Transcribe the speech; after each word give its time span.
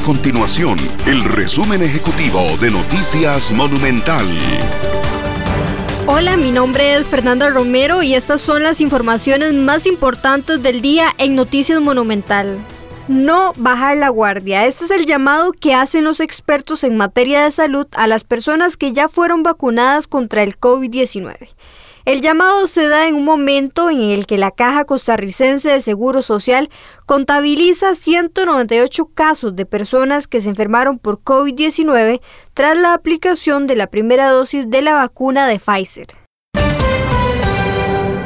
continuación 0.00 0.78
el 1.06 1.22
resumen 1.22 1.82
ejecutivo 1.82 2.40
de 2.60 2.70
Noticias 2.70 3.52
Monumental. 3.52 4.26
Hola, 6.06 6.36
mi 6.36 6.50
nombre 6.50 6.94
es 6.94 7.06
Fernanda 7.06 7.48
Romero 7.50 8.02
y 8.02 8.14
estas 8.14 8.40
son 8.40 8.62
las 8.62 8.80
informaciones 8.80 9.52
más 9.52 9.86
importantes 9.86 10.62
del 10.62 10.82
día 10.82 11.08
en 11.18 11.34
Noticias 11.34 11.80
Monumental. 11.80 12.58
No 13.08 13.52
bajar 13.56 13.96
la 13.96 14.08
guardia. 14.08 14.66
Este 14.66 14.86
es 14.86 14.90
el 14.90 15.06
llamado 15.06 15.52
que 15.52 15.74
hacen 15.74 16.04
los 16.04 16.20
expertos 16.20 16.84
en 16.84 16.96
materia 16.96 17.44
de 17.44 17.52
salud 17.52 17.86
a 17.92 18.06
las 18.06 18.24
personas 18.24 18.76
que 18.76 18.92
ya 18.92 19.08
fueron 19.08 19.42
vacunadas 19.42 20.08
contra 20.08 20.42
el 20.42 20.58
COVID-19. 20.58 21.50
El 22.04 22.20
llamado 22.20 22.68
se 22.68 22.86
da 22.86 23.08
en 23.08 23.14
un 23.14 23.24
momento 23.24 23.88
en 23.88 24.10
el 24.10 24.26
que 24.26 24.36
la 24.36 24.50
Caja 24.50 24.84
Costarricense 24.84 25.70
de 25.70 25.80
Seguro 25.80 26.22
Social 26.22 26.68
contabiliza 27.06 27.94
198 27.94 29.06
casos 29.14 29.56
de 29.56 29.64
personas 29.64 30.28
que 30.28 30.42
se 30.42 30.50
enfermaron 30.50 30.98
por 30.98 31.18
COVID-19 31.20 32.20
tras 32.52 32.76
la 32.76 32.92
aplicación 32.92 33.66
de 33.66 33.76
la 33.76 33.86
primera 33.86 34.28
dosis 34.28 34.68
de 34.68 34.82
la 34.82 34.92
vacuna 34.96 35.48
de 35.48 35.58
Pfizer. 35.58 36.08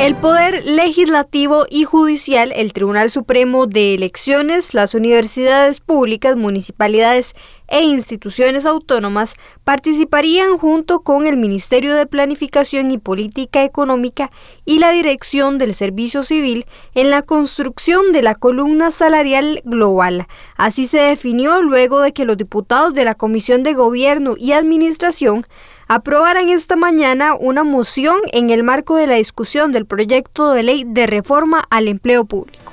El 0.01 0.17
Poder 0.17 0.65
Legislativo 0.65 1.67
y 1.69 1.85
Judicial, 1.85 2.53
el 2.57 2.73
Tribunal 2.73 3.11
Supremo 3.11 3.67
de 3.67 3.95
Elecciones, 3.95 4.75
las 4.75 4.95
universidades 4.95 5.81
públicas, 5.81 6.37
municipalidades 6.37 7.35
e 7.69 7.83
instituciones 7.83 8.67
autónomas 8.67 9.35
participarían 9.65 10.59
junto 10.59 11.01
con 11.01 11.27
el 11.27 11.37
Ministerio 11.37 11.95
de 11.95 12.07
Planificación 12.07 12.91
y 12.91 12.99
Política 12.99 13.63
Económica 13.65 14.31
y 14.65 14.79
la 14.79 14.91
Dirección 14.91 15.59
del 15.59 15.75
Servicio 15.75 16.23
Civil 16.23 16.67
en 16.95 17.11
la 17.11 17.23
construcción 17.23 18.13
de 18.13 18.23
la 18.23 18.35
columna 18.35 18.91
salarial 18.91 19.61
global. 19.65 20.27
Así 20.57 20.87
se 20.87 20.99
definió 20.99 21.63
luego 21.63 22.01
de 22.01 22.13
que 22.13 22.25
los 22.25 22.37
diputados 22.37 22.95
de 22.95 23.05
la 23.05 23.15
Comisión 23.15 23.63
de 23.63 23.75
Gobierno 23.75 24.35
y 24.39 24.53
Administración 24.53 25.45
aprobaran 25.89 26.51
esta 26.51 26.77
mañana 26.77 27.35
una 27.35 27.65
moción 27.65 28.19
en 28.33 28.51
el 28.51 28.63
marco 28.63 28.97
de 28.97 29.07
la 29.07 29.15
discusión 29.15 29.73
del 29.73 29.87
proyecto 29.87 30.53
de 30.53 30.63
ley 30.63 30.85
de 30.87 31.07
reforma 31.07 31.65
al 31.71 31.89
empleo 31.89 32.25
público. 32.25 32.73